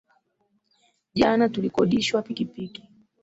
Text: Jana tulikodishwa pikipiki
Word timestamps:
Jana 1.15 1.49
tulikodishwa 1.49 2.21
pikipiki 2.21 2.83